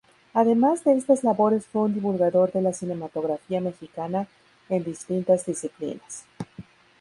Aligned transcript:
Además 0.33 0.83
de 0.83 0.93
estas 0.93 1.23
labores 1.23 1.67
fue 1.67 1.83
un 1.83 1.93
divulgador 1.93 2.51
de 2.51 2.63
la 2.63 2.73
cinematografía 2.73 3.61
mexicana 3.61 4.27
en 4.67 4.83
distintas 4.83 5.45
disciplinas. 5.45 6.25